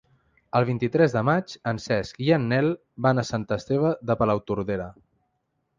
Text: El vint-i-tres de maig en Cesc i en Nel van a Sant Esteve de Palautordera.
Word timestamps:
El 0.59 0.65
vint-i-tres 0.69 1.13
de 1.17 1.21
maig 1.29 1.53
en 1.73 1.81
Cesc 1.85 2.19
i 2.29 2.33
en 2.39 2.49
Nel 2.55 2.73
van 3.09 3.21
a 3.21 3.27
Sant 3.33 3.47
Esteve 3.59 3.95
de 4.11 4.19
Palautordera. 4.23 4.91